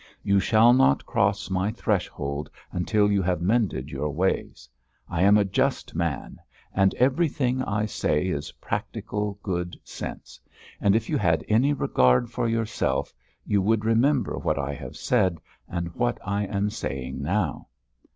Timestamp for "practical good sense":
8.53-10.39